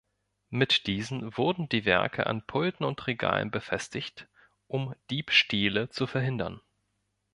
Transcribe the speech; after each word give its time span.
Mit 0.49 0.87
diesen 0.87 1.37
wurden 1.37 1.69
die 1.69 1.85
Werke 1.85 2.25
an 2.25 2.43
Pulten 2.43 2.85
und 2.87 3.05
Regalen 3.05 3.51
befestigt 3.51 4.27
um 4.65 4.95
Diebstähle 5.11 5.89
zu 5.91 6.07
verhindern. 6.07 6.59